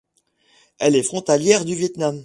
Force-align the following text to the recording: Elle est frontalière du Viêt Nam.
Elle 0.79 0.95
est 0.95 1.03
frontalière 1.03 1.63
du 1.63 1.75
Viêt 1.75 1.93
Nam. 1.97 2.19